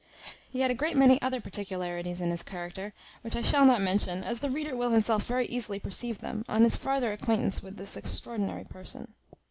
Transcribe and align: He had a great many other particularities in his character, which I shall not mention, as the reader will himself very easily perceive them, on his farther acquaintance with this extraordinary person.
He 0.49 0.61
had 0.61 0.71
a 0.71 0.73
great 0.73 0.97
many 0.97 1.21
other 1.21 1.39
particularities 1.39 2.21
in 2.21 2.31
his 2.31 2.41
character, 2.41 2.91
which 3.21 3.35
I 3.35 3.43
shall 3.43 3.65
not 3.65 3.81
mention, 3.81 4.23
as 4.23 4.39
the 4.39 4.49
reader 4.49 4.75
will 4.75 4.89
himself 4.89 5.27
very 5.27 5.45
easily 5.45 5.77
perceive 5.77 6.21
them, 6.21 6.43
on 6.49 6.63
his 6.63 6.75
farther 6.75 7.11
acquaintance 7.13 7.61
with 7.61 7.77
this 7.77 7.95
extraordinary 7.95 8.63
person. 8.63 9.13